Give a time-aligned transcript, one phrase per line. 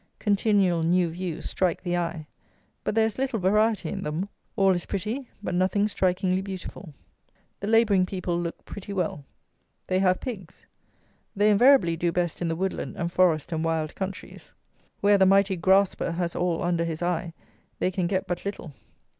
[0.17, 2.25] Continual new views strike the eye;
[2.83, 6.95] but there is little variety in them: all is pretty, but nothing strikingly beautiful.
[7.59, 9.23] The labouring people look pretty well.
[9.85, 10.65] They have pigs.
[11.35, 14.53] They invariably do best in the woodland and forest and wild countries.
[15.01, 17.35] Where the mighty grasper has all under his eye,
[17.77, 18.73] they can get but little.